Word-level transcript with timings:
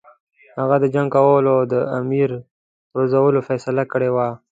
هغه 0.59 0.75
د 0.79 0.85
جنګ 0.95 1.07
کولو 1.15 1.49
او 1.57 1.63
د 1.73 1.75
امیر 1.99 2.29
پرزولو 2.91 3.39
فیصله 3.47 3.83
کړې 3.91 4.09
وه. 4.15 4.27